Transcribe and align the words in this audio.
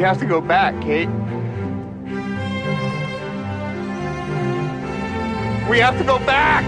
We 0.00 0.04
have 0.04 0.18
to 0.20 0.26
go 0.26 0.40
back, 0.40 0.72
Kate. 0.80 1.10
We 5.68 5.78
have 5.78 5.98
to 5.98 6.04
go 6.04 6.18
back! 6.20 6.64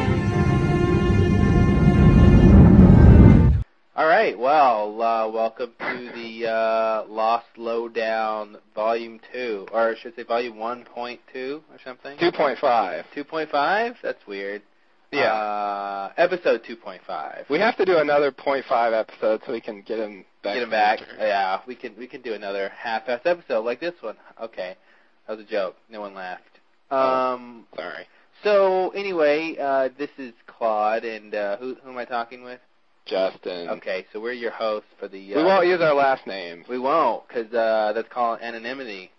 All 3.97 4.07
right, 4.07 4.39
well, 4.39 5.01
uh, 5.01 5.29
welcome 5.29 5.73
to 5.79 6.11
the 6.15 6.47
uh, 6.47 7.05
Lost 7.09 7.47
Lowdown 7.57 8.59
Volume 8.75 9.19
2, 9.33 9.69
or 9.73 9.89
I 9.89 9.95
should 9.95 10.15
say 10.15 10.25
Volume 10.25 10.57
1.2 10.57 11.19
or 11.35 11.63
something? 11.83 12.19
2.5. 12.19 13.05
2.5? 13.17 13.97
That's 14.03 14.27
weird. 14.27 14.61
Yeah. 15.13 15.33
Uh, 15.33 16.13
episode 16.17 16.63
2.5. 16.65 17.49
We 17.51 17.59
have 17.59 17.77
to 17.77 17.85
do 17.85 17.99
another 17.99 18.33
0.5 18.33 18.99
episode 18.99 19.43
so 19.47 19.53
we 19.53 19.61
can 19.61 19.83
get 19.83 19.99
him 19.99 20.25
back. 20.43 20.55
Get 20.55 20.63
him 20.63 20.71
back. 20.71 20.99
Yeah, 21.19 21.61
we 21.67 21.75
can 21.77 21.95
we 21.99 22.07
can 22.07 22.23
do 22.23 22.33
another 22.35 22.71
half-assed 22.71 23.27
episode 23.27 23.65
like 23.65 23.81
this 23.81 23.95
one. 24.01 24.17
Okay, 24.41 24.77
that 25.27 25.37
was 25.37 25.47
a 25.47 25.49
joke. 25.51 25.77
No 25.91 26.01
one 26.01 26.15
laughed. 26.15 26.43
Um. 26.91 27.67
Sorry. 27.77 28.07
So 28.43 28.91
anyway, 28.91 29.57
uh, 29.61 29.91
this 29.99 30.11
is 30.19 30.33
Claude, 30.47 31.05
and 31.05 31.35
uh, 31.35 31.57
who 31.59 31.77
who 31.83 31.91
am 31.91 31.99
I 31.99 32.05
talking 32.05 32.43
with? 32.43 32.61
Justin. 33.07 33.69
Okay, 33.69 34.07
so 34.13 34.21
we're 34.21 34.33
your 34.33 34.51
hosts 34.53 34.89
for 34.99 35.09
the. 35.09 35.35
Uh, 35.35 35.39
We 35.39 35.45
won't 35.45 35.67
use 35.67 35.81
our 35.81 35.95
last 35.95 36.27
names. 36.27 36.67
We 36.69 36.79
won't, 36.79 37.27
because 37.29 37.53
uh, 37.53 37.93
that's 37.95 38.09
called 38.09 38.41
anonymity. 38.41 39.11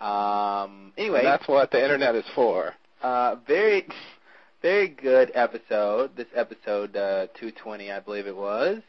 Um. 0.00 0.92
Anyway, 0.96 1.18
And 1.20 1.26
that's 1.26 1.48
what 1.48 1.70
the 1.70 1.82
internet 1.82 2.14
is 2.14 2.24
for. 2.34 2.74
uh, 3.02 3.36
very, 3.46 3.86
very 4.62 4.88
good 4.88 5.30
episode. 5.34 6.16
This 6.16 6.26
episode 6.34 6.96
uh, 6.96 7.26
220, 7.38 7.92
I 7.92 8.00
believe 8.00 8.26
it 8.26 8.36
was. 8.36 8.80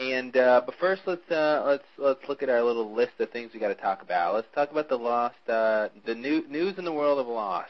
And 0.00 0.36
uh, 0.36 0.62
but 0.64 0.76
first, 0.78 1.02
let's 1.06 1.28
uh, 1.30 1.64
let's 1.66 1.84
let's 1.98 2.20
look 2.28 2.42
at 2.42 2.48
our 2.48 2.62
little 2.62 2.94
list 2.94 3.12
of 3.18 3.30
things 3.30 3.50
we 3.52 3.58
got 3.58 3.68
to 3.68 3.74
talk 3.74 4.00
about. 4.02 4.34
Let's 4.34 4.46
talk 4.54 4.70
about 4.70 4.88
the 4.88 4.96
Lost, 4.96 5.34
uh, 5.48 5.88
the 6.06 6.14
new 6.14 6.46
news 6.48 6.78
in 6.78 6.84
the 6.84 6.92
world 6.92 7.18
of 7.18 7.26
Lost. 7.26 7.68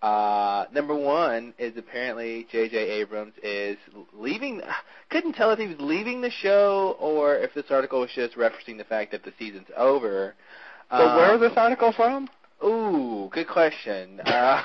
Uh, 0.00 0.64
number 0.72 0.94
one 0.94 1.52
is 1.58 1.76
apparently 1.76 2.46
J.J. 2.50 2.76
Abrams 2.76 3.34
is 3.42 3.76
leaving. 4.14 4.62
Couldn't 5.10 5.34
tell 5.34 5.50
if 5.50 5.58
he 5.58 5.66
was 5.66 5.76
leaving 5.78 6.22
the 6.22 6.30
show 6.30 6.96
or 6.98 7.36
if 7.36 7.52
this 7.54 7.66
article 7.70 8.00
was 8.00 8.10
just 8.14 8.36
referencing 8.36 8.78
the 8.78 8.84
fact 8.84 9.12
that 9.12 9.22
the 9.22 9.32
season's 9.38 9.68
over. 9.76 10.34
So 10.90 10.98
where 11.16 11.32
Um, 11.32 11.40
was 11.40 11.50
this 11.50 11.56
article 11.58 11.92
from? 11.92 12.28
Ooh, 12.62 13.28
good 13.32 13.48
question. 13.48 14.20
Uh, 14.20 14.62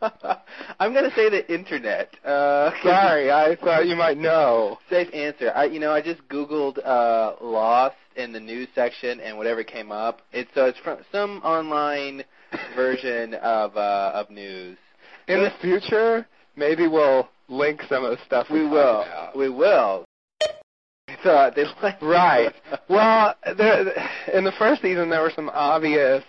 I'm 0.80 0.92
gonna 0.92 1.10
say 1.16 1.28
the 1.30 1.52
internet. 1.52 2.14
Uh, 2.24 2.70
Sorry, 2.82 3.30
I 3.30 3.56
thought 3.56 3.86
you 3.86 3.96
might 3.96 4.18
know. 4.18 4.78
Safe 4.90 5.08
answer. 5.12 5.50
I, 5.54 5.64
you 5.64 5.80
know, 5.80 5.92
I 5.92 6.00
just 6.02 6.26
googled 6.28 6.78
uh, 6.84 7.34
Lost 7.40 7.96
in 8.16 8.32
the 8.32 8.40
news 8.40 8.68
section, 8.74 9.20
and 9.20 9.36
whatever 9.36 9.64
came 9.64 9.90
up, 9.90 10.22
it's 10.32 10.50
so 10.54 10.66
it's 10.66 10.78
from 10.80 10.98
some 11.10 11.38
online 11.38 12.24
version 12.76 13.34
of 13.34 13.76
uh, 13.76 14.12
of 14.14 14.30
news. 14.30 14.76
In 15.26 15.42
the 15.42 15.52
future, 15.60 16.26
maybe 16.56 16.88
we'll 16.88 17.28
link 17.48 17.82
some 17.88 18.04
of 18.04 18.10
the 18.10 18.24
stuff 18.24 18.46
we, 18.50 18.60
We 18.62 18.68
will. 18.68 19.02
about. 19.02 19.36
We 19.36 19.48
will. 19.48 20.04
So 21.22 21.50
they 21.54 21.64
like 21.82 22.00
Right. 22.00 22.54
Well, 22.88 23.34
there, 23.56 23.80
in 24.32 24.44
the 24.44 24.52
first 24.58 24.82
season, 24.82 25.10
there 25.10 25.22
were 25.22 25.32
some 25.34 25.50
obvious 25.50 26.22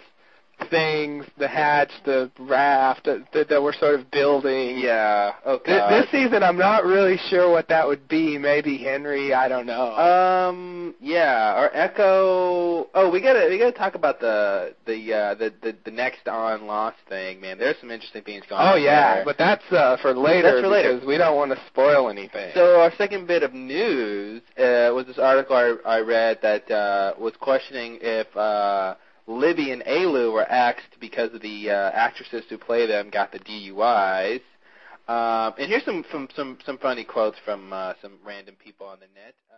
things, 0.69 1.25
the 1.37 1.47
hatch, 1.47 1.91
the 2.05 2.29
raft, 2.39 3.05
that, 3.05 3.25
that, 3.33 3.49
that 3.49 3.61
were 3.61 3.73
sort 3.73 3.99
of 3.99 4.09
building. 4.11 4.77
yeah. 4.79 5.31
Oh 5.45 5.57
Th- 5.59 5.89
This 5.89 6.11
season, 6.11 6.43
I'm 6.43 6.57
not 6.57 6.85
really 6.85 7.17
sure 7.29 7.49
what 7.49 7.67
that 7.69 7.87
would 7.87 8.07
be. 8.07 8.37
Maybe 8.37 8.77
Henry. 8.77 9.33
I 9.33 9.47
don't 9.47 9.65
know. 9.65 9.93
Um. 9.95 10.95
Yeah. 10.99 11.59
Or 11.61 11.69
Eko. 11.69 12.87
Oh, 12.93 13.09
we 13.11 13.21
gotta 13.21 13.47
we 13.49 13.57
gotta 13.57 13.71
talk 13.71 13.95
about 13.95 14.19
the 14.19 14.75
the 14.85 15.13
uh, 15.13 15.35
the, 15.35 15.53
the 15.61 15.75
the 15.85 15.91
next 15.91 16.27
on 16.27 16.67
Lost 16.67 16.97
thing, 17.07 17.39
man. 17.41 17.57
There's 17.57 17.77
some 17.79 17.91
interesting 17.91 18.23
things 18.23 18.43
going 18.49 18.61
oh 18.61 18.65
on. 18.65 18.73
Oh 18.73 18.75
yeah, 18.75 19.15
there. 19.15 19.25
but 19.25 19.37
that's 19.37 19.63
uh, 19.71 19.97
for 20.01 20.13
later. 20.13 20.51
That's 20.51 20.61
for 20.61 20.67
later. 20.67 20.93
because 20.93 21.07
we 21.07 21.17
don't 21.17 21.35
want 21.35 21.51
to 21.51 21.59
spoil 21.67 22.09
anything. 22.09 22.51
So 22.53 22.79
our 22.79 22.91
second 22.97 23.27
bit 23.27 23.43
of 23.43 23.53
news 23.53 24.41
uh, 24.57 24.91
was 24.93 25.05
this 25.07 25.17
article 25.19 25.55
I, 25.55 25.75
I 25.85 25.99
read 26.01 26.39
that 26.41 26.69
uh, 26.69 27.13
was 27.19 27.33
questioning 27.39 27.99
if 28.01 28.27
uh, 28.35 28.95
Libby 29.29 29.71
and 29.71 29.83
Alu 29.87 30.31
were 30.31 30.49
axed 30.49 30.99
because 30.99 31.29
the 31.39 31.69
uh, 31.69 31.91
actresses 31.91 32.43
who 32.49 32.57
play 32.57 32.87
them 32.87 33.09
got 33.09 33.31
the 33.31 33.39
DUIs. 33.39 34.41
Um, 35.07 35.53
and 35.57 35.69
here's 35.69 35.85
some, 35.85 36.03
some 36.11 36.27
some 36.35 36.57
some 36.65 36.77
funny 36.77 37.03
quotes 37.03 37.37
from 37.45 37.71
uh, 37.71 37.93
some 38.01 38.17
random 38.25 38.55
people 38.63 38.87
on 38.87 38.99
the 38.99 39.07
net. 39.15 39.35
Uh, 39.51 39.55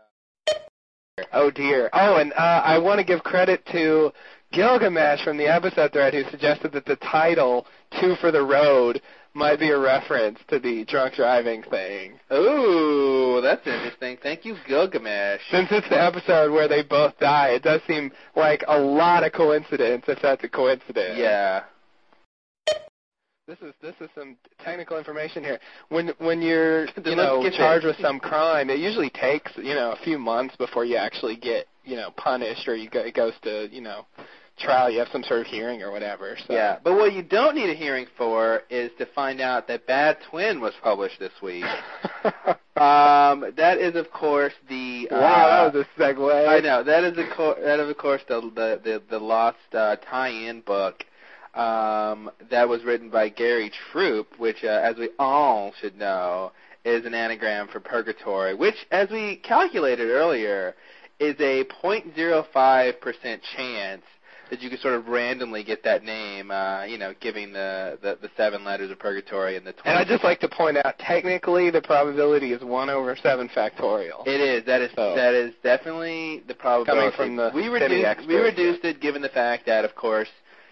Oh 1.34 1.52
dear. 1.52 1.90
Oh, 1.94 2.18
and 2.18 2.34
uh, 2.34 2.62
I 2.64 2.78
want 2.78 3.00
to 3.00 3.04
give 3.04 3.22
credit 3.24 3.66
to 3.68 4.12
Gilgamesh 4.52 5.24
from 5.24 5.38
the 5.38 5.48
episode 5.48 5.94
thread 5.94 6.14
who 6.14 6.24
suggested 6.30 6.72
that 6.74 6.86
the 6.86 6.96
title 6.98 7.66
"Two 8.00 8.16
for 8.16 8.32
the 8.32 8.42
Road" 8.42 9.02
might 9.34 9.60
be 9.60 9.70
a 9.70 9.80
reference 9.80 10.40
to 10.50 10.60
the 10.60 10.86
drunk 10.86 11.16
driving 11.16 11.64
thing. 11.64 12.20
ooh, 12.34 13.40
that's 13.42 13.66
interesting. 13.66 14.18
Thank 14.22 14.46
you, 14.46 14.56
Gilgamesh. 14.68 15.42
Since 15.50 15.70
it's 15.72 15.90
the 15.90 16.02
episode 16.02 16.52
where 16.52 16.68
they 16.68 16.84
both 16.84 17.18
die, 17.20 17.50
it 17.50 17.64
does 17.64 17.82
seem 17.88 18.12
like 18.36 18.64
a 18.68 18.78
lot 18.78 19.24
of 19.24 19.32
coincidence 19.34 20.06
if 20.08 20.20
that's 20.22 20.44
a 20.44 20.50
coincidence. 20.50 21.18
Yeah. 21.18 21.64
This 23.48 23.58
is 23.68 23.74
this 23.82 23.96
is 24.00 24.10
some 24.16 24.38
technical 24.64 24.98
information 24.98 25.44
here. 25.44 25.60
When 25.90 26.14
when 26.20 26.42
you're 26.42 26.86
you 27.06 27.16
know 27.16 27.44
get 27.44 27.54
charged 27.54 27.86
with 27.86 27.98
some 28.00 28.20
crime, 28.20 28.70
it 28.70 28.80
usually 28.80 29.10
takes 29.10 29.52
you 29.58 29.74
know 29.74 29.92
a 29.92 30.04
few 30.04 30.18
months 30.18 30.56
before 30.56 30.86
you 30.86 30.96
actually 30.96 31.36
get 31.36 31.68
you 31.84 31.96
know 31.96 32.12
punished 32.16 32.68
or 32.68 32.76
you 32.76 32.90
go, 32.90 33.02
it 33.02 33.14
goes 33.14 33.34
to 33.44 33.68
you 33.70 33.82
know 33.82 34.06
trial. 34.62 34.90
You 34.90 35.00
have 35.00 35.10
some 35.12 35.24
sort 35.24 35.42
of 35.42 35.48
hearing 35.48 35.82
or 35.82 35.92
whatever. 35.92 36.38
So. 36.48 36.54
Yeah, 36.54 36.80
but 36.84 36.94
what 36.94 37.14
you 37.14 37.24
don't 37.24 37.56
need 37.56 37.70
a 37.70 37.74
hearing 37.74 38.08
for 38.18 38.62
is 38.70 38.92
to 38.98 39.06
find 39.08 39.42
out 39.42 39.68
that 39.68 39.88
Bad 39.88 40.18
Twin 40.30 40.62
was 40.62 40.74
published 40.82 41.20
this 41.20 41.34
week. 41.42 41.66
Um, 42.82 43.54
that 43.58 43.78
is, 43.78 43.96
of 43.96 44.10
course, 44.12 44.54
the. 44.68 45.08
Uh, 45.12 45.20
wow, 45.20 45.70
that 45.72 45.74
was 45.76 45.86
a 45.86 46.02
segue. 46.02 46.48
I 46.48 46.62
know 46.62 46.84
that 46.84 47.04
is, 47.04 47.16
of 47.16 47.30
course, 47.36 47.60
that 47.64 47.80
is, 47.80 47.90
of 47.90 47.98
course, 47.98 48.22
the 48.28 48.42
the 48.42 48.82
the, 48.84 49.04
the 49.08 49.20
Lost 49.20 49.58
uh, 49.74 49.98
tie-in 49.98 50.62
book 50.62 51.06
um, 51.54 52.32
that 52.50 52.68
was 52.68 52.84
written 52.84 53.10
by 53.10 53.30
Gary 53.30 53.72
Troup, 53.92 54.40
which, 54.40 54.64
uh, 54.64 54.82
as 54.84 54.96
we 54.96 55.10
all 55.20 55.74
should 55.80 55.98
know, 55.98 56.54
is 56.86 57.06
an 57.06 57.14
anagram 57.14 57.68
for 57.68 57.80
purgatory, 57.80 58.56
which, 58.56 58.88
as 58.92 59.10
we 59.10 59.36
calculated 59.38 60.10
earlier, 60.10 60.74
is 61.20 61.36
a 61.40 61.64
0.05% 61.66 63.40
chance 63.56 64.04
that 64.52 64.62
you 64.62 64.70
could 64.70 64.82
sort 64.82 64.94
of 64.94 65.08
randomly 65.08 65.64
get 65.64 65.82
that 65.86 66.04
name, 66.04 66.52
uh, 66.52 66.84
you 66.84 66.98
know, 66.98 67.14
giving 67.22 67.54
the, 67.54 67.98
the, 68.02 68.18
the 68.22 68.30
seven 68.36 68.64
letters 68.66 68.92
of 68.92 69.00
purgatory 69.00 69.56
and 69.56 69.66
the 69.66 69.72
20. 69.72 69.90
And 69.90 69.98
I'd 69.98 70.08
just 70.08 70.26
like 70.26 70.42
to 70.42 70.50
point 70.50 70.78
out, 70.78 71.00
technically, 71.00 71.72
the 71.72 71.82
probability 71.82 72.52
is 72.52 72.62
one 72.62 72.90
over 72.90 73.16
seven 73.24 73.48
factorial. 73.48 74.28
It 74.28 74.42
is. 74.42 74.66
That 74.66 74.82
is. 74.82 74.92
So- 74.94 75.16
that 75.16 75.34
is 75.34 75.54
definitely 75.64 76.44
the 76.48 76.54
probability. 76.54 77.16
Coming 77.16 77.36
from 77.36 77.36
the 77.38 77.52
we 77.56 77.70
reduced. 77.70 78.28
We 78.28 78.36
reduced 78.36 78.84
it 78.84 79.00
given 79.02 79.22
the 79.22 79.30
fact 79.30 79.66
that, 79.68 79.86
of 79.86 79.96
course, 79.96 80.28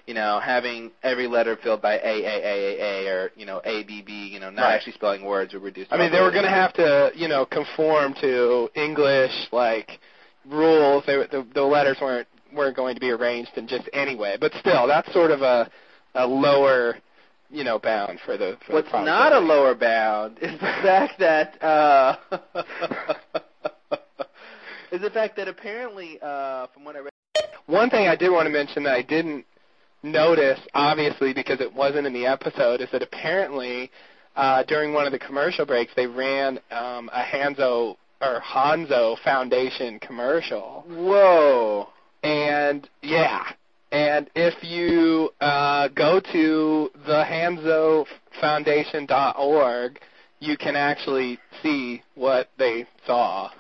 you 0.06 0.14
know, 0.14 0.42
having 0.44 0.92
every 1.04 1.28
letter 1.28 1.58
filled 1.64 1.82
by 1.82 2.00
A 2.00 2.00
A 2.04 2.26
A 2.26 2.78
A 2.80 3.06
A 3.06 3.08
or 3.10 3.32
you 3.38 3.46
know 3.46 3.62
A 3.64 3.84
B 3.84 4.02
B, 4.02 4.12
you 4.28 4.40
know, 4.40 4.50
not 4.50 4.64
Right. 4.64 4.74
actually 4.76 4.94
spelling 4.94 5.24
words 5.24 5.54
would 5.54 5.62
reduce. 5.64 5.88
I 5.92 5.98
mean, 5.98 6.12
they 6.12 6.20
were 6.20 6.32
going 6.32 6.46
to 6.46 6.50
have 6.50 6.74
to, 6.74 7.12
you 7.16 7.28
know, 7.28 7.46
conform 7.46 8.14
to 8.16 8.70
English 8.76 9.32
like 9.52 10.00
rules. 10.46 11.04
They, 11.06 11.16
the, 11.18 11.46
the 11.54 11.62
letters 11.62 11.98
weren't 12.02 12.28
weren't 12.54 12.76
going 12.76 12.96
to 12.96 13.02
be 13.02 13.12
arranged 13.12 13.52
in 13.56 13.68
just 13.68 13.90
anyway. 13.94 14.38
But 14.40 14.54
still, 14.60 14.88
that's 14.88 15.12
sort 15.14 15.32
of 15.32 15.42
a 15.42 15.70
a 16.16 16.26
lower, 16.26 16.98
you 17.50 17.64
know, 17.64 17.80
bound 17.80 18.20
for 18.26 18.38
the. 18.38 18.58
For 18.66 18.74
What's 18.74 18.92
the 18.92 19.04
not 19.04 19.34
a 19.34 19.40
lower 19.40 19.76
bound 19.76 20.38
is 20.42 20.52
the 20.54 20.58
fact 20.84 21.20
that 21.20 21.62
uh, 21.64 22.16
is 24.92 25.02
the 25.02 25.10
fact 25.12 25.36
that 25.38 25.48
apparently, 25.48 26.20
uh, 26.22 26.68
from 26.74 26.84
what 26.84 26.96
I 26.96 27.00
read, 27.00 27.12
One 27.68 27.90
thing 27.90 28.08
I 28.08 28.16
did 28.16 28.30
want 28.30 28.46
to 28.46 28.52
mention 28.52 28.84
that 28.84 28.96
I 28.96 29.02
didn't 29.02 29.46
notice, 30.04 30.60
obviously, 30.74 31.34
because 31.34 31.62
it 31.62 31.74
wasn't 31.74 32.08
in 32.08 32.14
the 32.14 32.26
episode, 32.26 32.82
is 32.82 32.90
that 32.92 33.02
apparently 33.02 33.92
uh, 34.36 34.64
during 34.64 34.94
one 34.94 35.06
of 35.06 35.12
the 35.12 35.20
commercial 35.20 35.66
breaks 35.66 35.92
they 35.96 36.08
ran 36.08 36.60
um, 36.72 37.10
a 37.14 37.22
Hanso 37.22 37.98
or 38.22 38.42
Hanso 38.42 39.18
Foundation 39.24 40.00
commercial. 40.00 40.84
whoa, 40.88 41.90
And 42.24 42.90
yeah, 43.02 43.44
and 43.92 44.30
if 44.36 44.64
you 44.64 45.32
uh, 45.42 45.88
go 45.90 46.20
to 46.20 46.92
the 47.06 47.24
HansoFoundation.org, 47.24 50.00
you 50.40 50.58
can 50.58 50.76
actually 50.76 51.40
see 51.64 52.02
what 52.16 52.50
they 52.58 52.86
saw. 53.06 53.52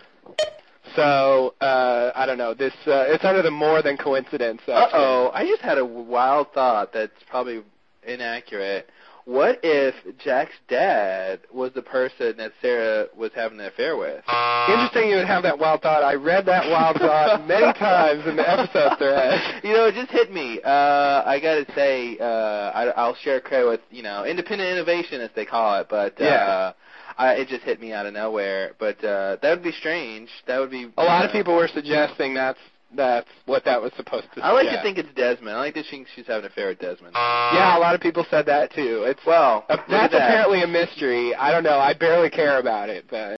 So 0.96 1.54
uh, 1.62 2.12
I 2.16 2.26
don't 2.26 2.38
know. 2.38 2.54
This 2.54 2.74
uh, 2.88 3.06
it's 3.08 3.24
under 3.24 3.42
the 3.42 3.52
more 3.52 3.82
than 3.82 3.96
coincidence. 3.98 4.62
Uh 4.68 4.88
oh, 4.94 5.32
I 5.34 5.46
just 5.46 5.62
had 5.62 5.78
a 5.78 5.86
wild 5.86 6.52
thought 6.54 6.92
that's 6.94 7.12
probably 7.30 7.62
inaccurate. 8.06 8.90
What 9.30 9.60
if 9.62 9.94
Jack's 10.18 10.56
dad 10.68 11.42
was 11.54 11.72
the 11.76 11.84
person 11.84 12.34
that 12.38 12.52
Sarah 12.64 13.06
was 13.16 13.30
having 13.36 13.60
an 13.60 13.68
affair 13.68 13.96
with? 13.96 14.24
Interesting 14.68 15.08
you 15.12 15.18
would 15.18 15.28
have 15.28 15.44
that 15.44 15.60
wild 15.60 15.84
thought. 15.84 16.04
I 16.04 16.16
read 16.16 16.48
that 16.48 16.68
wild 16.68 16.98
thought 16.98 17.48
many 17.48 17.72
times 17.78 18.26
in 18.26 18.38
the 18.38 18.50
episode 18.50 18.98
thread. 18.98 19.64
You 19.64 19.74
know, 19.74 19.86
it 19.86 19.94
just 19.94 20.10
hit 20.10 20.34
me. 20.34 20.60
Uh, 20.66 21.22
I 21.28 21.40
gotta 21.40 21.64
say, 21.76 22.18
uh, 22.18 22.24
I, 22.24 22.86
I'll 22.98 23.14
share 23.18 23.40
credit 23.40 23.68
with 23.70 23.82
you 23.92 24.02
know 24.02 24.26
independent 24.26 24.68
innovation 24.68 25.22
as 25.22 25.30
they 25.36 25.46
call 25.46 25.80
it, 25.80 25.86
but 25.92 26.20
uh, 26.20 26.26
Yeah. 26.26 26.72
I, 27.20 27.34
it 27.34 27.50
just 27.50 27.62
hit 27.64 27.80
me 27.80 27.94
out 27.94 28.08
of 28.08 28.14
nowhere. 28.14 28.72
But 28.80 28.98
uh, 29.04 29.38
that 29.44 29.52
would 29.52 29.64
be 29.64 29.74
strange. 29.74 30.30
That 30.48 30.58
would 30.58 30.72
be 30.72 30.90
A 30.98 31.04
lot 31.04 31.24
of 31.24 31.30
uh, 31.30 31.34
people 31.34 31.56
were 31.56 31.68
suggesting 31.72 32.34
that's 32.34 32.58
that's 32.96 33.28
what 33.46 33.66
that 33.66 33.82
was 33.82 33.92
supposed 33.96 34.28
to. 34.32 34.36
Be 34.38 34.42
I 34.42 34.52
like 34.52 34.70
to 34.70 34.82
think 34.82 34.98
it's 34.98 35.10
Desmond. 35.16 35.56
I 35.56 35.60
like 35.60 35.74
to 35.76 35.84
think 35.84 36.08
she's 36.16 36.28
having 36.28 36.46
an 36.46 36.52
affair 36.52 36.70
with 36.70 36.80
Desmond. 36.80 37.14
Yeah, 37.16 37.78
a 37.78 37.80
lot 37.80 37.96
of 37.96 38.02
people 38.02 38.26
said 38.30 38.46
that 38.48 38.74
too. 38.74 39.04
It's 39.06 39.20
Well, 39.26 39.66
at 39.70 39.86
that's 39.90 40.14
that. 40.14 40.28
apparently 40.30 40.64
a 40.64 40.68
mystery. 40.68 41.34
I 41.36 41.52
don't 41.52 41.64
know. 41.64 41.80
I 41.80 41.94
barely 41.94 42.30
care 42.30 42.60
about 42.60 42.90
it, 42.90 43.06
but 43.10 43.38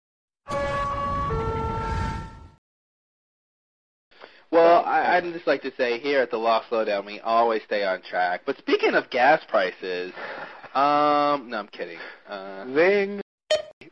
Well, 4.52 4.84
I, 4.86 5.16
I'd 5.16 5.24
just 5.34 5.48
like 5.48 5.62
to 5.62 5.72
say 5.78 5.98
here 6.00 6.22
at 6.22 6.30
the 6.30 6.38
Lost 6.38 6.70
Slowdown, 6.70 7.06
we 7.06 7.22
always 7.22 7.62
stay 7.64 7.86
on 7.86 8.02
track. 8.02 8.42
But 8.46 8.58
speaking 8.58 8.96
of 8.96 9.10
gas 9.10 9.42
prices, 9.48 10.12
um, 10.76 11.50
no, 11.50 11.58
I'm 11.60 11.68
kidding. 11.68 12.00
Uh, 12.28 12.66
zing. 12.74 13.22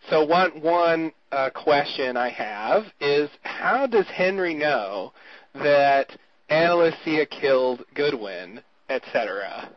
So 0.09 0.23
one 0.25 0.61
one 0.61 1.11
uh, 1.31 1.49
question 1.51 2.17
I 2.17 2.29
have 2.29 2.83
is 2.99 3.29
how 3.43 3.85
does 3.87 4.05
Henry 4.07 4.53
know 4.53 5.13
that 5.55 6.09
Ana 6.49 6.75
Lucia 6.75 7.25
killed 7.25 7.83
Goodwin, 7.93 8.61
etc. 8.89 9.69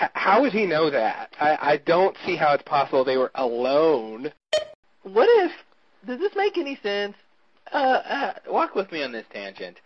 H- 0.00 0.10
how 0.14 0.40
would 0.40 0.52
he 0.52 0.66
know 0.66 0.90
that? 0.90 1.34
I, 1.40 1.58
I 1.60 1.76
don't 1.78 2.16
see 2.24 2.36
how 2.36 2.52
it's 2.54 2.62
possible 2.62 3.04
they 3.04 3.16
were 3.16 3.30
alone. 3.34 4.32
what 5.02 5.28
if? 5.44 5.52
Does 6.06 6.18
this 6.18 6.32
make 6.34 6.56
any 6.56 6.76
sense? 6.82 7.14
Uh, 7.72 7.76
uh, 7.76 8.32
walk 8.48 8.74
with 8.74 8.90
me 8.90 9.02
on 9.02 9.12
this 9.12 9.26
tangent. 9.32 9.78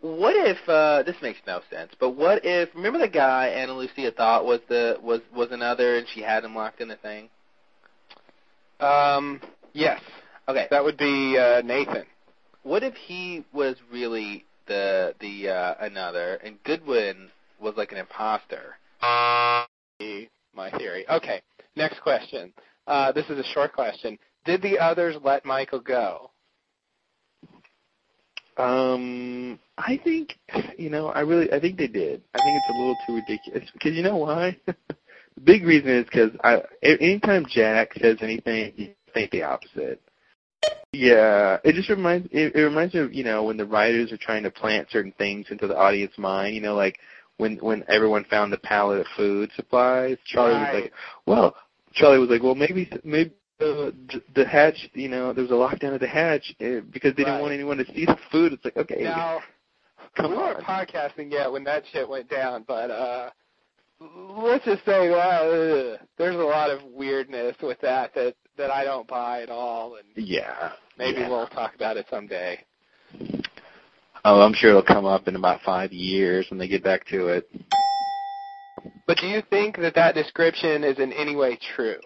What 0.00 0.34
if 0.34 0.56
uh, 0.68 1.02
this 1.02 1.16
makes 1.22 1.38
no 1.46 1.60
sense? 1.70 1.92
But 2.00 2.10
what 2.10 2.44
if? 2.44 2.70
Remember 2.74 2.98
the 2.98 3.08
guy 3.08 3.48
Ana 3.48 3.74
Lucia 3.74 4.10
thought 4.10 4.44
was 4.46 4.60
the 4.68 4.98
was 5.02 5.20
was 5.34 5.50
another, 5.50 5.96
and 5.96 6.06
she 6.12 6.22
had 6.22 6.42
him 6.44 6.54
locked 6.54 6.80
in 6.80 6.88
the 6.88 6.96
thing. 6.96 7.28
Um, 8.80 9.40
yes, 9.74 10.00
Okay. 10.48 10.66
that 10.70 10.82
would 10.82 10.96
be 10.96 11.36
uh, 11.38 11.60
Nathan. 11.62 12.04
What 12.62 12.82
if 12.82 12.94
he 12.94 13.44
was 13.52 13.76
really 13.90 14.44
the 14.66 15.14
the 15.20 15.48
uh, 15.48 15.74
another, 15.80 16.34
and 16.44 16.62
Goodwin 16.64 17.28
was 17.60 17.74
like 17.76 17.92
an 17.92 17.98
imposter? 17.98 18.76
My 19.02 20.70
theory. 20.76 21.08
Okay, 21.08 21.40
next 21.76 22.00
question. 22.00 22.52
Uh, 22.86 23.12
this 23.12 23.24
is 23.30 23.38
a 23.38 23.44
short 23.52 23.72
question. 23.72 24.18
Did 24.44 24.62
the 24.62 24.78
others 24.78 25.16
let 25.22 25.44
Michael 25.44 25.80
go? 25.80 26.30
Um, 28.56 29.58
I 29.78 29.98
think 30.02 30.36
you 30.76 30.90
know, 30.90 31.08
I 31.08 31.20
really, 31.20 31.50
I 31.52 31.60
think 31.60 31.78
they 31.78 31.86
did. 31.86 32.22
I 32.34 32.38
think 32.38 32.56
it's 32.56 32.76
a 32.76 32.78
little 32.78 32.96
too 33.06 33.14
ridiculous 33.14 33.70
because 33.72 33.94
you 33.94 34.02
know 34.02 34.16
why? 34.16 34.56
the 34.66 34.74
big 35.42 35.64
reason 35.64 35.88
is 35.88 36.04
because 36.04 36.32
I, 36.44 36.62
anytime 36.82 37.46
Jack 37.48 37.94
says 38.00 38.18
anything, 38.20 38.72
you 38.76 38.94
think 39.14 39.30
the 39.30 39.44
opposite. 39.44 40.02
Yeah, 40.92 41.58
it 41.62 41.74
just 41.74 41.88
reminds 41.88 42.28
it, 42.32 42.54
it 42.56 42.62
reminds 42.62 42.94
me 42.94 43.00
of 43.00 43.14
you 43.14 43.22
know 43.22 43.44
when 43.44 43.56
the 43.56 43.64
writers 43.64 44.10
are 44.12 44.16
trying 44.16 44.42
to 44.42 44.50
plant 44.50 44.88
certain 44.90 45.12
things 45.18 45.46
into 45.50 45.66
the 45.68 45.76
audience 45.76 46.12
mind. 46.18 46.54
You 46.54 46.60
know, 46.62 46.74
like 46.74 46.98
when 47.36 47.56
when 47.58 47.84
everyone 47.88 48.24
found 48.24 48.52
the 48.52 48.58
pallet 48.58 49.00
of 49.00 49.06
food 49.16 49.50
supplies, 49.54 50.18
Charlie 50.26 50.58
was 50.58 50.82
like, 50.82 50.92
well, 51.26 51.54
Charlie 51.92 52.18
was 52.18 52.28
like, 52.28 52.42
well, 52.42 52.56
maybe 52.56 52.90
maybe 53.04 53.32
the 53.60 53.94
the 54.34 54.44
hatch, 54.46 54.90
you 54.94 55.08
know, 55.08 55.32
there 55.32 55.44
was 55.44 55.52
a 55.52 55.54
lockdown 55.54 55.94
at 55.94 56.00
the 56.00 56.08
hatch 56.08 56.54
uh, 56.60 56.80
because 56.90 57.14
they 57.14 57.22
Right. 57.22 57.30
didn't 57.30 57.40
want 57.40 57.52
anyone 57.52 57.76
to 57.76 57.86
see 57.94 58.06
the 58.06 58.18
food. 58.32 58.52
It's 58.54 58.64
like, 58.64 58.76
okay, 58.76 59.02
Now, 59.04 59.42
come 60.16 60.32
we 60.32 60.36
weren't 60.36 60.58
on. 60.58 60.86
podcasting 60.86 61.30
yet 61.30 61.52
when 61.52 61.62
that 61.64 61.84
shit 61.92 62.08
went 62.08 62.28
down, 62.28 62.64
but 62.66 62.90
uh, 62.90 63.30
let's 64.00 64.64
just 64.64 64.84
say 64.84 65.08
ugh, 65.12 65.98
there's 66.18 66.36
a 66.36 66.38
lot 66.38 66.70
of 66.70 66.82
weirdness 66.84 67.56
with 67.62 67.80
that 67.80 68.14
that 68.14 68.34
that 68.56 68.70
I 68.70 68.84
don't 68.84 69.06
buy 69.06 69.42
at 69.42 69.50
all, 69.50 69.96
and 69.96 70.26
Yeah. 70.26 70.72
maybe 70.98 71.20
yeah. 71.20 71.28
we'll 71.28 71.46
talk 71.46 71.74
about 71.74 71.96
it 71.96 72.06
someday. 72.10 72.62
Oh, 74.24 74.42
I'm 74.42 74.52
sure 74.52 74.70
it'll 74.70 74.82
come 74.82 75.06
up 75.06 75.28
in 75.28 75.36
about 75.36 75.62
five 75.62 75.92
years 75.92 76.46
when 76.50 76.58
they 76.58 76.68
get 76.68 76.84
back 76.84 77.06
to 77.06 77.28
it. 77.28 77.50
But 79.06 79.16
do 79.16 79.26
you 79.26 79.42
think 79.48 79.78
that 79.78 79.94
that 79.94 80.14
description 80.14 80.84
is 80.84 80.98
in 80.98 81.12
any 81.12 81.34
way 81.34 81.58
true? 81.74 82.00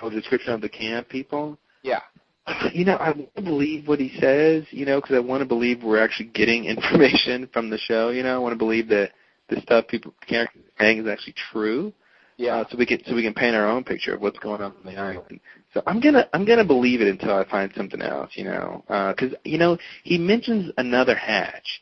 Oh, 0.00 0.08
description 0.08 0.52
of 0.52 0.60
the 0.60 0.68
camp 0.68 1.08
people. 1.08 1.58
Yeah. 1.82 2.00
You 2.72 2.84
know, 2.84 2.96
I 2.96 3.10
want 3.10 3.34
to 3.34 3.42
believe 3.42 3.88
what 3.88 3.98
he 3.98 4.12
says. 4.20 4.64
You 4.70 4.86
know, 4.86 5.00
because 5.00 5.16
I 5.16 5.20
want 5.20 5.40
to 5.40 5.46
believe 5.46 5.82
we're 5.82 6.02
actually 6.02 6.28
getting 6.28 6.64
information 6.76 7.48
from 7.52 7.70
the 7.70 7.78
show. 7.78 8.10
You 8.10 8.22
know, 8.22 8.36
I 8.36 8.38
want 8.38 8.52
to 8.52 8.58
believe 8.58 8.86
that 8.88 9.10
the 9.48 9.60
stuff 9.60 9.86
people 9.88 10.14
characters 10.26 10.62
are 10.62 10.84
saying 10.84 10.98
is 10.98 11.06
actually 11.06 11.34
true. 11.52 11.92
Yeah. 12.38 12.56
Uh, 12.56 12.64
so 12.70 12.76
we 12.76 12.84
can 12.84 13.02
so 13.06 13.14
we 13.14 13.22
can 13.22 13.32
paint 13.32 13.56
our 13.56 13.66
own 13.66 13.82
picture 13.82 14.14
of 14.14 14.20
what's 14.20 14.38
going 14.38 14.60
on 14.60 14.72
on 14.72 14.84
the 14.84 14.96
island. 14.98 15.40
So 15.72 15.82
I'm 15.86 16.00
gonna 16.00 16.28
I'm 16.34 16.44
gonna 16.44 16.64
believe 16.64 17.00
it 17.00 17.08
until 17.08 17.34
I 17.34 17.48
find 17.48 17.72
something 17.74 18.02
else. 18.02 18.30
You 18.34 18.44
know, 18.44 18.84
because 19.16 19.34
you 19.44 19.58
know 19.58 19.78
he 20.04 20.18
mentions 20.18 20.70
another 20.76 21.14
hatch, 21.14 21.80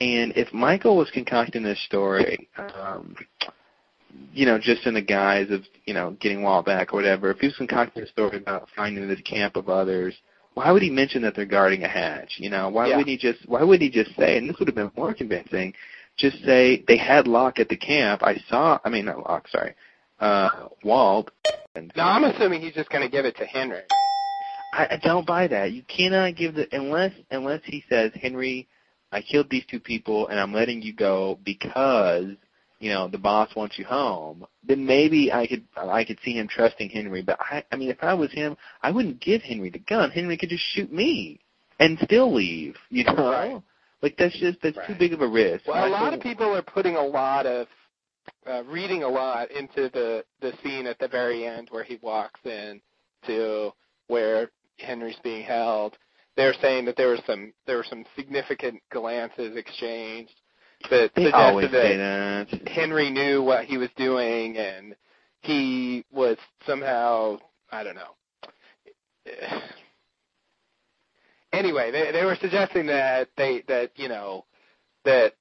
and 0.00 0.32
if 0.36 0.52
Michael 0.52 0.96
was 0.96 1.08
concocting 1.12 1.62
this 1.62 1.80
story, 1.84 2.48
um, 2.58 3.14
you 4.32 4.46
know, 4.46 4.58
just 4.58 4.86
in 4.86 4.94
the 4.94 5.02
guise 5.02 5.50
of 5.50 5.62
you 5.84 5.94
know 5.94 6.16
getting 6.20 6.42
Walt 6.42 6.66
back 6.66 6.92
or 6.92 6.96
whatever, 6.96 7.30
if 7.30 7.38
he 7.38 7.46
was 7.46 7.56
concocting 7.56 8.02
a 8.02 8.06
story 8.06 8.38
about 8.38 8.68
finding 8.74 9.06
this 9.08 9.20
camp 9.22 9.56
of 9.56 9.68
others. 9.68 10.14
Why 10.54 10.70
would 10.70 10.82
he 10.82 10.90
mention 10.90 11.22
that 11.22 11.34
they're 11.34 11.46
guarding 11.46 11.82
a 11.82 11.88
hatch? 11.88 12.34
You 12.36 12.50
know, 12.50 12.68
why 12.68 12.88
Yeah. 12.88 12.98
would 12.98 13.06
he 13.06 13.16
just 13.16 13.48
why 13.48 13.62
would 13.62 13.80
he 13.80 13.88
just 13.88 14.14
say 14.16 14.36
and 14.36 14.50
this 14.50 14.58
would 14.58 14.68
have 14.68 14.74
been 14.74 14.90
more 14.94 15.14
convincing, 15.14 15.72
just 16.16 16.42
say 16.44 16.84
they 16.86 16.96
had 16.96 17.26
Locke 17.26 17.58
at 17.58 17.68
the 17.68 17.76
camp. 17.76 18.22
I 18.22 18.36
saw 18.48 18.78
I 18.84 18.90
mean 18.90 19.06
not 19.06 19.18
Locke, 19.18 19.48
sorry 19.48 19.74
uh, 20.22 20.68
Walt. 20.84 21.30
And 21.74 21.92
Now 21.96 22.08
I'm 22.08 22.24
assuming 22.24 22.62
he's 22.62 22.74
just 22.74 22.88
going 22.90 23.02
to 23.02 23.10
give 23.10 23.26
it 23.26 23.36
to 23.36 23.44
Henry. 23.44 23.82
I, 24.72 24.86
I 24.92 25.00
don't 25.02 25.26
buy 25.26 25.48
that. 25.48 25.72
You 25.72 25.82
cannot 25.82 26.36
give 26.36 26.54
the 26.54 26.66
unless 26.72 27.12
unless 27.30 27.60
he 27.64 27.84
says 27.90 28.12
Henry, 28.14 28.68
I 29.10 29.20
killed 29.20 29.48
these 29.50 29.64
two 29.70 29.80
people 29.80 30.28
and 30.28 30.40
I'm 30.40 30.54
letting 30.54 30.80
you 30.80 30.94
go 30.94 31.38
because 31.44 32.26
you 32.78 32.90
know 32.90 33.08
the 33.08 33.18
boss 33.18 33.54
wants 33.54 33.78
you 33.78 33.84
home. 33.84 34.46
Then 34.66 34.86
maybe 34.86 35.32
I 35.32 35.46
could 35.46 35.64
I 35.76 36.04
could 36.04 36.18
see 36.24 36.32
him 36.32 36.48
trusting 36.48 36.88
Henry. 36.90 37.22
But 37.22 37.38
I 37.40 37.64
I 37.70 37.76
mean 37.76 37.90
if 37.90 38.02
I 38.02 38.14
was 38.14 38.32
him, 38.32 38.56
I 38.82 38.90
wouldn't 38.90 39.20
give 39.20 39.42
Henry 39.42 39.70
the 39.70 39.78
gun. 39.78 40.10
Henry 40.10 40.38
could 40.38 40.50
just 40.50 40.64
shoot 40.72 40.92
me 40.92 41.40
and 41.78 41.98
still 42.02 42.32
leave. 42.32 42.76
You 42.90 43.04
know. 43.04 43.30
Right. 43.30 43.62
Like 44.02 44.16
that's 44.18 44.38
just 44.38 44.58
that's 44.62 44.78
too 44.86 44.94
big 44.98 45.12
of 45.12 45.20
a 45.20 45.28
risk. 45.28 45.66
Well, 45.66 45.86
a 45.86 45.88
lot 45.88 46.12
of 46.12 46.20
people 46.20 46.54
are 46.54 46.62
putting 46.62 46.96
a 46.96 47.02
lot 47.02 47.46
of 47.46 47.68
uh, 48.46 48.64
reading 48.64 49.04
a 49.04 49.08
lot 49.08 49.50
into 49.50 49.88
the 49.92 50.24
the 50.40 50.52
scene 50.62 50.86
at 50.86 50.98
the 50.98 51.08
very 51.08 51.46
end 51.46 51.68
where 51.70 51.84
he 51.84 51.98
walks 52.02 52.40
in 52.44 52.80
to 53.26 53.70
where 54.08 54.50
Henry's 54.78 55.18
being 55.22 55.44
held. 55.44 55.96
They're 56.36 56.54
saying 56.60 56.86
that 56.86 56.96
there 56.96 57.08
was 57.08 57.20
some 57.26 57.52
there 57.66 57.76
were 57.76 57.86
some 57.88 58.04
significant 58.16 58.82
glances 58.90 59.56
exchanged 59.56 60.34
that 60.90 61.12
They 61.14 61.26
suggested 61.26 61.70
that 61.70 62.48
that. 62.50 62.68
Henry 62.68 63.10
knew 63.10 63.42
what 63.42 63.66
he 63.66 63.76
was 63.76 63.90
doing 63.96 64.56
and 64.56 64.96
he 65.42 66.04
was 66.10 66.36
somehow 66.66 67.38
I 67.70 67.84
don't 67.84 67.94
know. 67.94 68.16
Anyway, 71.52 71.90
they 71.90 72.12
they 72.12 72.24
were 72.24 72.36
suggesting 72.40 72.86
that 72.86 73.28
they 73.36 73.62
that 73.68 73.90
you 73.96 74.08
know 74.08 74.44
that 75.04 75.34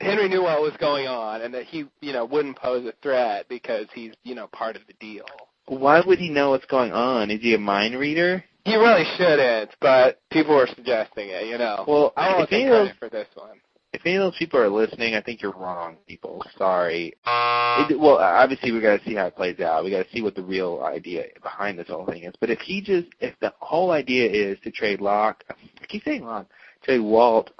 Henry 0.00 0.28
knew 0.28 0.42
what 0.42 0.60
was 0.60 0.72
going 0.80 1.06
on 1.06 1.42
and 1.42 1.52
that 1.54 1.64
he 1.64 1.84
you 2.00 2.12
know 2.12 2.24
wouldn't 2.24 2.56
pose 2.56 2.86
a 2.86 2.92
threat 3.02 3.46
because 3.48 3.86
he's 3.94 4.12
you 4.22 4.34
know 4.34 4.46
part 4.48 4.76
of 4.76 4.82
the 4.86 4.94
deal. 4.94 5.26
Why 5.66 6.02
would 6.04 6.18
he 6.18 6.28
know 6.28 6.50
what's 6.50 6.66
going 6.66 6.92
on? 6.92 7.30
Is 7.30 7.40
he 7.40 7.54
a 7.54 7.58
mind 7.58 7.98
reader? 7.98 8.44
He 8.64 8.76
really 8.76 9.04
shouldn't, 9.16 9.70
but 9.80 10.20
people 10.30 10.54
were 10.54 10.68
suggesting 10.74 11.28
it. 11.28 11.46
You 11.46 11.58
know. 11.58 11.84
Well, 11.86 12.12
I 12.16 12.32
don't 12.32 12.48
take 12.48 12.66
credit 12.66 12.96
for 12.98 13.08
this 13.08 13.28
one. 13.34 13.60
If 13.94 14.00
any 14.04 14.16
of 14.16 14.22
those 14.22 14.36
people 14.36 14.58
are 14.58 14.68
listening, 14.68 15.14
I 15.14 15.20
think 15.22 15.40
you're 15.40 15.52
wrong, 15.52 15.96
people. 16.08 16.42
Sorry. 16.58 17.14
Uh, 17.24 17.86
it, 17.88 17.98
well, 17.98 18.18
uh, 18.18 18.22
obviously 18.22 18.72
we 18.72 18.80
got 18.80 18.98
to 18.98 19.04
see 19.08 19.14
how 19.14 19.26
it 19.26 19.36
plays 19.36 19.60
out. 19.60 19.84
We 19.84 19.92
got 19.92 20.04
to 20.04 20.10
see 20.12 20.20
what 20.20 20.34
the 20.34 20.42
real 20.42 20.82
idea 20.82 21.26
behind 21.40 21.78
this 21.78 21.86
whole 21.86 22.04
thing 22.04 22.24
is. 22.24 22.34
But 22.40 22.50
if 22.50 22.58
he 22.58 22.80
just, 22.80 23.06
if 23.20 23.38
the 23.40 23.52
whole 23.60 23.92
idea 23.92 24.28
is 24.28 24.58
to 24.64 24.72
trade 24.72 25.00
Locke, 25.00 25.44
I 25.48 25.86
keep 25.86 26.02
saying 26.02 26.24
Locke, 26.24 26.48
trade 26.82 26.98
Walt. 26.98 27.50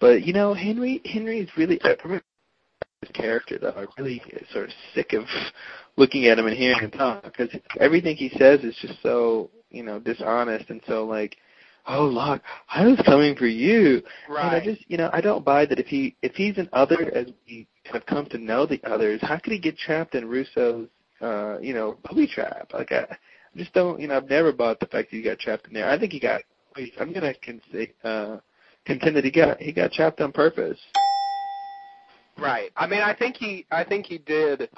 But 0.00 0.22
you 0.22 0.32
know, 0.32 0.54
Henry, 0.54 1.02
Henry 1.04 1.40
is 1.40 1.50
really 1.58 1.78
I 1.84 1.94
his 3.02 3.10
character 3.12 3.58
though. 3.58 3.74
I'm 3.76 3.88
really 3.98 4.22
sort 4.52 4.68
of 4.68 4.74
sick 4.94 5.12
of 5.12 5.24
looking 5.98 6.26
at 6.26 6.38
him 6.38 6.46
and 6.46 6.56
hearing 6.56 6.80
him 6.80 6.90
talk 6.90 7.24
because 7.24 7.54
everything 7.78 8.16
he 8.16 8.30
says 8.38 8.60
is 8.60 8.74
just 8.80 9.02
so 9.02 9.50
you 9.70 9.82
know 9.82 10.00
dishonest 10.00 10.70
and 10.70 10.80
so 10.86 11.04
like 11.04 11.36
"Oh, 11.86 12.04
Locke, 12.04 12.42
I 12.68 12.86
was 12.86 13.00
coming 13.04 13.34
for 13.36 13.46
you." 13.46 14.02
Right. 14.28 14.44
And 14.44 14.56
I 14.56 14.64
just, 14.64 14.90
you 14.90 14.96
know, 14.96 15.10
I 15.12 15.20
don't 15.20 15.44
buy 15.44 15.66
that 15.66 15.78
if 15.78 15.86
he 15.86 16.16
if 16.22 16.34
he's 16.34 16.58
an 16.58 16.68
other 16.72 17.10
as 17.14 17.26
we 17.46 17.66
have 17.86 18.04
come 18.06 18.26
to 18.26 18.38
know 18.38 18.66
the 18.66 18.80
others, 18.84 19.20
how 19.22 19.38
could 19.38 19.52
he 19.52 19.58
get 19.58 19.76
trapped 19.78 20.14
in 20.14 20.28
Rousseau's, 20.28 20.88
uh, 21.20 21.58
you 21.60 21.74
know, 21.74 21.98
booby 22.08 22.26
trap? 22.26 22.70
Like 22.72 22.92
I, 22.92 23.16
just 23.56 23.72
don't, 23.72 24.00
you 24.00 24.08
know, 24.08 24.16
I've 24.16 24.30
never 24.30 24.52
bought 24.52 24.78
the 24.80 24.86
fact 24.86 25.10
that 25.10 25.16
he 25.16 25.22
got 25.22 25.38
trapped 25.38 25.66
in 25.66 25.74
there. 25.74 25.88
I 25.88 25.98
think 25.98 26.12
he 26.12 26.20
got. 26.20 26.42
Wait, 26.76 26.92
I'm 27.00 27.12
gonna 27.12 27.34
con- 27.44 27.60
uh, 28.04 28.38
contend 28.84 29.16
that 29.16 29.24
he 29.24 29.30
got 29.30 29.60
he 29.60 29.72
got 29.72 29.92
trapped 29.92 30.20
on 30.20 30.32
purpose. 30.32 30.78
Right. 32.38 32.70
I 32.76 32.86
mean, 32.86 33.00
I 33.00 33.14
think 33.14 33.36
he, 33.36 33.66
I 33.70 33.84
think 33.84 34.06
he 34.06 34.18
did 34.18 34.70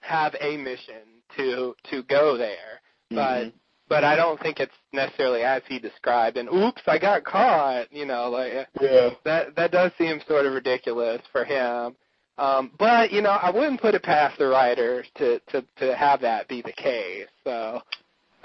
have 0.00 0.34
a 0.40 0.56
mission 0.56 1.22
to 1.36 1.74
to 1.90 2.02
go 2.04 2.36
there, 2.36 2.80
but 3.10 3.46
Mhm. 3.46 3.52
But 3.88 4.02
I 4.02 4.16
don't 4.16 4.40
think 4.40 4.60
it's 4.60 4.72
necessarily 4.92 5.42
as 5.42 5.62
he 5.68 5.78
described. 5.78 6.36
And 6.36 6.48
oops, 6.48 6.82
I 6.86 6.98
got 6.98 7.24
caught. 7.24 7.92
You 7.92 8.06
know, 8.06 8.30
like 8.30 8.52
yeah. 8.80 9.10
that 9.24 9.54
that 9.56 9.70
does 9.72 9.92
seem 9.98 10.20
sort 10.26 10.46
of 10.46 10.52
ridiculous 10.54 11.20
for 11.32 11.44
him. 11.44 11.94
Um, 12.38 12.72
but 12.78 13.12
you 13.12 13.20
know, 13.22 13.30
I 13.30 13.50
wouldn't 13.50 13.80
put 13.80 13.94
it 13.94 14.02
past 14.02 14.38
the 14.38 14.46
writers 14.46 15.06
to 15.16 15.38
to 15.50 15.64
to 15.78 15.94
have 15.96 16.20
that 16.22 16.48
be 16.48 16.62
the 16.62 16.72
case. 16.72 17.26
So. 17.44 17.80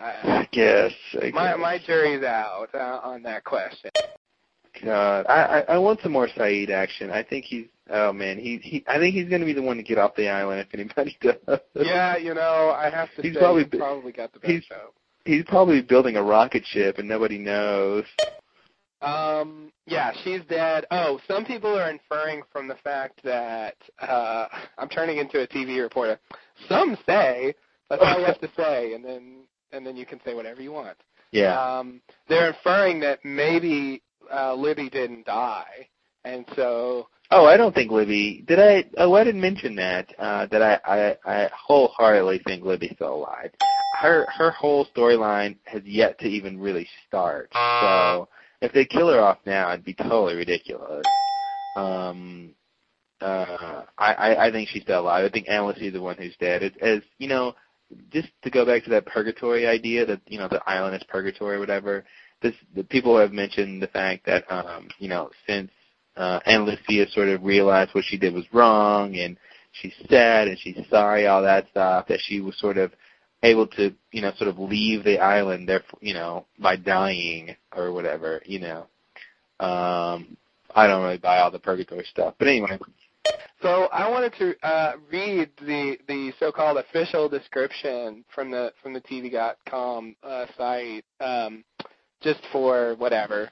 I, 0.02 0.14
I 0.24 0.48
guess. 0.54 0.94
I 1.22 1.30
my 1.32 1.50
guess. 1.52 1.60
my 1.60 1.80
jury's 1.86 2.24
out 2.24 2.70
uh, 2.74 3.02
on 3.04 3.22
that 3.24 3.44
question. 3.44 3.92
God, 4.84 5.26
I, 5.28 5.60
I 5.68 5.74
I 5.74 5.78
want 5.78 6.00
some 6.02 6.14
more 6.14 6.28
Sayid 6.30 6.70
action. 6.70 7.10
I 7.12 7.22
think 7.22 7.44
he's 7.44 7.66
oh 7.90 8.14
man, 8.14 8.38
he 8.38 8.58
he 8.64 8.84
I 8.88 8.98
think 8.98 9.14
he's 9.14 9.28
gonna 9.28 9.44
be 9.46 9.52
the 9.52 9.62
one 9.62 9.76
to 9.76 9.84
get 9.84 9.98
off 9.98 10.16
the 10.16 10.30
island 10.30 10.62
if 10.62 10.68
anybody 10.74 11.18
does. 11.22 11.60
Yeah, 11.76 12.16
you 12.16 12.34
know, 12.34 12.74
I 12.78 12.90
have 12.90 13.10
to 13.16 13.22
He's 13.22 13.34
say 13.34 13.40
probably 13.42 13.64
he's 13.70 13.78
probably 13.80 14.12
got 14.14 14.32
the 14.32 14.40
best 14.40 14.52
he's- 14.52 14.64
show. 14.66 14.94
He's 15.30 15.46
probably 15.46 15.84
building 15.84 16.16
a 16.16 16.24
rocket 16.24 16.66
ship 16.66 16.98
and 16.98 17.08
nobody 17.08 17.38
knows. 17.38 18.04
Um, 19.00 19.72
yeah, 19.86 20.12
she's 20.24 20.42
dead. 20.50 20.88
Oh, 20.90 21.20
some 21.28 21.46
people 21.46 21.70
are 21.78 21.92
inferring 21.92 22.42
from 22.52 22.68
the 22.68 22.78
fact 22.84 23.22
that 23.24 23.76
uh 24.02 24.48
I'm 24.80 24.90
turning 24.90 25.20
into 25.20 25.40
a 25.42 25.48
TV 25.48 25.82
reporter. 25.84 26.20
Some 26.68 26.98
say 27.06 27.54
that's 27.92 28.02
all 28.04 28.20
you 28.20 28.26
have 28.26 28.42
to 28.42 28.50
say, 28.58 28.96
and 28.96 29.06
then 29.06 29.44
and 29.72 29.86
then 29.86 29.96
you 29.96 30.08
can 30.08 30.20
say 30.26 30.34
whatever 30.34 30.64
you 30.64 30.72
want. 30.72 30.98
Yeah. 31.32 31.62
Um, 31.62 32.02
they're 32.28 32.48
inferring 32.48 33.00
that 33.02 33.24
maybe 33.24 34.02
uh, 34.34 34.56
Libby 34.56 34.90
didn't 34.90 35.28
die, 35.28 35.88
and 36.26 36.44
so 36.56 37.08
Oh, 37.32 37.46
I 37.46 37.58
don't 37.58 37.76
think 37.76 37.92
Libby 37.92 38.44
did 38.48 38.60
I 38.60 38.86
oh 38.98 39.14
I 39.14 39.24
didn't 39.24 39.42
mention 39.42 39.76
that. 39.76 40.08
Uh 40.18 40.48
that 40.48 40.62
I, 40.62 40.80
I, 40.86 41.18
I 41.26 41.50
wholeheartedly 41.54 42.42
think 42.46 42.64
Libby's 42.64 42.94
still 42.96 43.14
alive. 43.16 43.52
Her 44.00 44.26
her 44.36 44.52
whole 44.52 44.88
storyline 44.96 45.58
has 45.66 45.84
yet 45.86 46.18
to 46.20 46.26
even 46.26 46.60
really 46.60 46.88
start. 47.08 47.50
So 47.54 48.30
if 48.62 48.74
they 48.74 48.86
kill 48.86 49.12
her 49.12 49.20
off 49.20 49.38
now 49.46 49.72
it'd 49.72 49.86
be 49.86 49.94
totally 49.94 50.36
ridiculous. 50.36 51.06
Um 51.76 52.56
uh 53.22 53.84
I, 53.98 54.14
I, 54.14 54.48
I 54.48 54.52
think 54.52 54.70
she's 54.70 54.84
still 54.84 55.02
alive. 55.02 55.26
I 55.26 55.30
think 55.30 55.48
is 55.48 55.94
the 55.94 56.02
one 56.02 56.18
who's 56.18 56.36
dead. 56.40 56.64
As, 56.64 56.72
as 56.82 57.02
you 57.20 57.28
know, 57.28 57.54
just 58.12 58.30
to 58.44 58.50
go 58.50 58.66
back 58.66 58.84
to 58.86 58.90
that 58.90 59.06
purgatory 59.06 59.68
idea 59.68 60.04
that 60.06 60.22
you 60.28 60.40
know 60.40 60.48
the 60.48 60.68
island 60.68 60.96
is 60.96 61.04
purgatory 61.08 61.58
or 61.58 61.60
whatever. 61.60 62.06
This 62.42 62.56
the 62.76 62.84
people 62.84 63.20
have 63.20 63.34
mentioned 63.34 63.84
the 63.84 63.88
fact 63.88 64.26
that 64.26 64.52
um 64.52 64.88
you 64.98 65.10
know 65.10 65.30
since 65.46 65.70
uh, 66.18 66.40
Ana 66.46 66.66
Lucia 66.66 67.10
sort 67.12 67.30
of 67.30 67.44
realized 67.44 67.92
what 67.94 68.06
she 68.06 68.18
did 68.18 68.34
was 68.34 68.46
wrong, 68.54 69.16
and 69.16 69.38
she's 69.72 69.94
sad 70.10 70.48
and 70.48 70.58
she's 70.60 70.78
sorry, 70.90 71.28
all 71.28 71.42
that 71.44 71.68
stuff. 71.72 72.08
That 72.08 72.20
she 72.22 72.42
was 72.42 72.58
sort 72.60 72.78
of 72.78 72.92
able 73.44 73.68
to, 73.68 73.94
you 74.12 74.22
know, 74.22 74.32
sort 74.38 74.50
of 74.50 74.60
leave 74.60 75.04
the 75.04 75.20
island, 75.20 75.68
there, 75.68 75.84
you 76.02 76.14
know, 76.14 76.46
by 76.60 76.76
dying 76.76 77.56
or 77.76 77.92
whatever, 77.94 78.42
you 78.46 78.60
know. 78.60 78.88
Um, 79.60 80.38
I 80.76 80.88
don't 80.88 81.04
really 81.04 81.18
buy 81.18 81.40
all 81.40 81.52
the 81.52 81.60
purgatory 81.60 82.06
stuff, 82.12 82.36
but 82.38 82.48
anyway. 82.48 82.78
So 83.62 83.88
I 83.92 84.10
wanted 84.10 84.34
to 84.40 84.68
uh, 84.68 84.94
read 85.12 85.50
the 85.60 85.98
the 86.08 86.32
so-called 86.40 86.78
official 86.78 87.28
description 87.28 88.24
from 88.34 88.52
the 88.52 88.72
from 88.82 88.94
the 88.94 89.02
TV.com 89.02 90.16
uh, 90.24 90.46
site, 90.58 91.04
um, 91.20 91.64
just 92.22 92.40
for 92.52 92.96
whatever 92.96 93.50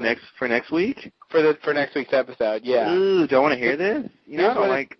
next 0.00 0.22
for 0.38 0.48
next 0.48 0.70
week. 0.70 1.12
For 1.34 1.42
the 1.42 1.58
for 1.64 1.74
next 1.74 1.96
week's 1.96 2.12
episode. 2.12 2.60
Yeah, 2.62 2.94
Ooh, 2.94 3.26
do 3.26 3.34
I 3.34 3.40
want 3.40 3.54
to 3.54 3.58
hear 3.58 3.76
this? 3.76 4.08
You 4.24 4.38
know, 4.38 4.52
I 4.52 4.54
don't 4.54 4.68
like. 4.68 4.96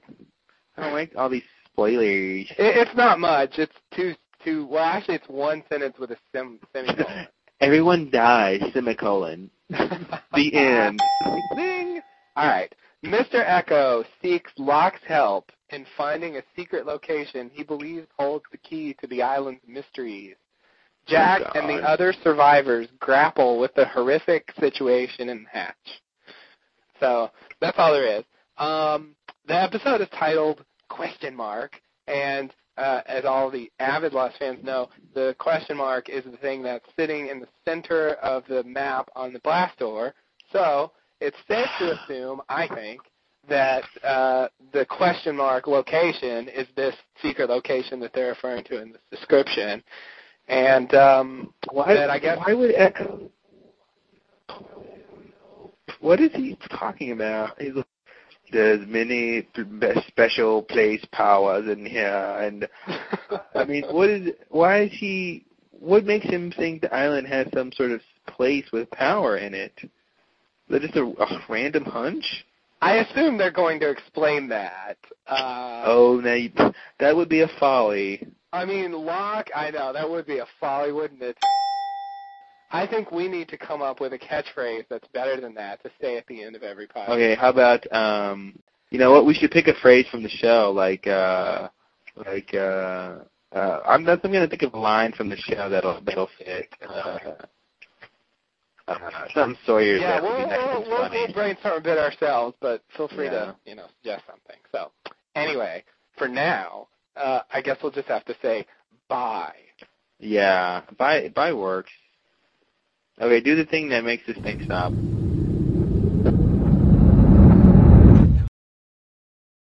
I 0.76 0.82
don't 0.82 0.92
like 0.92 1.12
all 1.14 1.28
these 1.28 1.44
spoilers. 1.66 2.50
it, 2.50 2.54
it's 2.58 2.96
not 2.96 3.20
much. 3.20 3.50
It's 3.56 3.72
two 3.94 4.16
two. 4.44 4.66
Well, 4.66 4.82
actually, 4.82 5.14
it's 5.14 5.28
one 5.28 5.62
sentence 5.68 5.94
with 5.96 6.10
a 6.10 6.16
sem, 6.32 6.58
semicolon. 6.72 7.28
Everyone 7.60 8.10
dies. 8.10 8.60
Semicolon. 8.72 9.48
The 9.70 10.50
end. 10.54 10.98
Ding. 11.54 12.00
All 12.34 12.48
right. 12.48 12.74
Mr. 13.04 13.46
Eko 13.46 14.04
seeks 14.20 14.50
Locke's 14.58 15.02
help 15.06 15.52
in 15.70 15.86
finding 15.96 16.38
a 16.38 16.42
secret 16.56 16.84
location 16.84 17.48
he 17.54 17.62
believes 17.62 18.08
holds 18.18 18.44
the 18.50 18.58
key 18.58 18.96
to 19.00 19.06
the 19.06 19.22
island's 19.22 19.60
mysteries. 19.68 20.34
Oh, 20.36 21.06
Jack 21.06 21.42
Oh, 21.54 21.60
and 21.60 21.68
the 21.68 21.88
other 21.88 22.12
survivors 22.24 22.88
grapple 22.98 23.60
with 23.60 23.72
the 23.74 23.84
horrific 23.86 24.52
situation 24.58 25.28
in 25.28 25.44
the 25.44 25.50
Hatch. 25.60 26.00
So 27.00 27.30
that's 27.60 27.78
all 27.78 27.92
there 27.92 28.18
is. 28.18 28.24
Um, 28.58 29.14
the 29.46 29.60
episode 29.60 30.00
is 30.00 30.08
titled 30.18 30.64
Question 30.88 31.34
Mark, 31.34 31.80
and 32.06 32.52
uh, 32.76 33.00
as 33.06 33.24
all 33.24 33.50
the 33.50 33.70
avid 33.78 34.12
Lost 34.12 34.38
fans 34.38 34.62
know, 34.64 34.88
the 35.14 35.34
question 35.38 35.76
mark 35.76 36.08
is 36.08 36.24
the 36.24 36.36
thing 36.38 36.62
that's 36.62 36.84
sitting 36.96 37.28
in 37.28 37.40
the 37.40 37.48
center 37.64 38.14
of 38.14 38.44
the 38.48 38.62
map 38.64 39.08
on 39.14 39.32
the 39.32 39.38
blast 39.40 39.78
door. 39.78 40.14
So 40.52 40.92
it's 41.20 41.36
safe 41.48 41.68
to 41.78 41.98
assume, 41.98 42.40
I 42.48 42.68
think, 42.74 43.00
that 43.48 43.84
uh, 44.02 44.48
the 44.72 44.86
question 44.86 45.36
mark 45.36 45.66
location 45.66 46.48
is 46.48 46.66
this 46.76 46.94
secret 47.22 47.48
location 47.48 48.00
that 48.00 48.12
they're 48.12 48.28
referring 48.28 48.64
to 48.64 48.80
in 48.80 48.92
this 48.92 49.02
description. 49.10 49.82
And 50.48 50.92
um, 50.94 51.54
Why? 51.70 51.94
that 51.94 52.10
I 52.10 52.18
guess 52.18 52.38
Why 52.38 52.54
would 52.54 52.74
Eko? 52.74 53.30
What 56.04 56.20
is 56.20 56.32
he 56.34 56.58
talking 56.68 57.12
about? 57.12 57.58
He's 57.58 57.72
there's 58.52 58.86
many 58.86 59.48
special 60.06 60.62
place 60.62 61.02
powers 61.12 61.66
in 61.66 61.86
here, 61.86 62.36
and 62.38 62.68
I 63.54 63.64
mean, 63.64 63.84
what 63.90 64.10
is? 64.10 64.34
Why 64.50 64.82
is 64.82 64.92
he? 64.92 65.46
What 65.70 66.04
makes 66.04 66.26
him 66.26 66.52
think 66.52 66.82
the 66.82 66.94
island 66.94 67.26
has 67.28 67.46
some 67.54 67.72
sort 67.72 67.90
of 67.90 68.02
place 68.26 68.66
with 68.70 68.90
power 68.90 69.38
in 69.38 69.54
it? 69.54 69.72
Is 69.82 69.88
that 70.68 70.82
just 70.82 70.94
a, 70.94 71.04
a 71.04 71.42
random 71.48 71.86
hunch? 71.86 72.44
I 72.82 72.96
assume 72.96 73.38
they're 73.38 73.50
going 73.50 73.80
to 73.80 73.88
explain 73.88 74.46
that. 74.50 74.98
Uh, 75.26 75.84
Oh, 75.86 76.20
now 76.22 76.34
you, 76.34 76.50
that 77.00 77.16
would 77.16 77.30
be 77.30 77.40
a 77.40 77.48
folly. 77.58 78.28
I 78.52 78.66
mean, 78.66 78.92
Locke, 78.92 79.48
I 79.56 79.70
know, 79.70 79.94
that 79.94 80.08
would 80.08 80.26
be 80.26 80.38
a 80.40 80.46
folly, 80.60 80.92
wouldn't 80.92 81.22
it? 81.22 81.38
I 82.74 82.88
think 82.88 83.12
we 83.12 83.28
need 83.28 83.48
to 83.50 83.56
come 83.56 83.82
up 83.82 84.00
with 84.00 84.12
a 84.14 84.18
catchphrase 84.18 84.86
that's 84.90 85.06
better 85.14 85.40
than 85.40 85.54
that 85.54 85.80
to 85.84 85.90
say 86.00 86.16
at 86.16 86.26
the 86.26 86.42
end 86.42 86.56
of 86.56 86.64
every 86.64 86.88
podcast. 86.88 87.10
Okay, 87.10 87.36
how 87.36 87.50
about 87.50 87.90
um 87.92 88.58
you 88.90 88.98
know 88.98 89.12
what, 89.12 89.26
we 89.26 89.32
should 89.32 89.52
pick 89.52 89.68
a 89.68 89.74
phrase 89.80 90.06
from 90.10 90.24
the 90.24 90.28
show 90.28 90.72
like 90.74 91.06
uh 91.06 91.68
like 92.16 92.52
uh 92.52 93.18
uh 93.54 93.80
I'm 93.86 94.04
that's 94.04 94.22
I'm 94.24 94.32
gonna 94.32 94.48
think 94.48 94.62
of 94.62 94.74
a 94.74 94.78
line 94.78 95.12
from 95.12 95.28
the 95.28 95.36
show 95.36 95.68
that'll 95.68 96.00
that'll 96.00 96.28
fit. 96.36 96.68
Uh, 96.84 97.18
uh 98.88 98.98
something 99.32 99.56
Sawyer's 99.64 100.00
Yeah, 100.00 100.20
we'll, 100.20 100.36
nice 100.36 100.58
we'll, 100.58 100.82
we'll, 100.82 101.10
we'll 101.10 101.32
brainstorm 101.32 101.78
a 101.78 101.80
bit 101.80 101.96
ourselves, 101.96 102.56
but 102.60 102.82
feel 102.96 103.06
free 103.06 103.26
Yeah. 103.26 103.30
to, 103.30 103.56
you 103.64 103.76
know, 103.76 103.86
suggest 104.02 104.24
something. 104.28 104.60
So, 104.72 104.90
anyway, 105.36 105.84
for 106.18 106.26
now, 106.26 106.88
uh, 107.16 107.40
I 107.52 107.62
guess 107.62 107.78
we'll 107.82 107.92
just 107.92 108.08
have 108.08 108.24
to 108.24 108.34
say 108.42 108.66
bye. 109.08 109.54
Yeah. 110.18 110.82
Bye 110.98 111.28
bye 111.28 111.52
works. 111.52 111.92
Okay, 113.20 113.40
do 113.40 113.54
the 113.54 113.64
thing 113.64 113.90
that 113.90 114.04
makes 114.04 114.26
this 114.26 114.36
thing 114.38 114.60
stop. 114.64 114.92